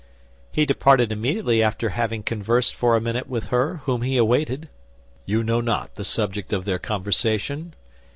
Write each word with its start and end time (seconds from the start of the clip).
"He 0.51 0.65
departed 0.65 1.11
immediately 1.11 1.61
after 1.61 1.89
having 1.89 2.23
conversed 2.23 2.73
for 2.73 2.95
a 2.95 2.99
minute 2.99 3.27
with 3.29 3.49
her 3.49 3.81
whom 3.85 4.01
he 4.01 4.17
awaited." 4.17 4.67
"You 5.27 5.43
know 5.43 5.61
not 5.61 5.93
the 5.93 6.03
subject 6.03 6.53
of 6.53 6.65
their 6.65 6.79
conversation?" 6.79 7.75